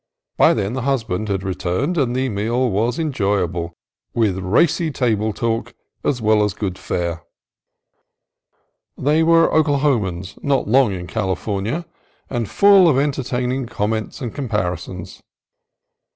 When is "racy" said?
4.39-4.89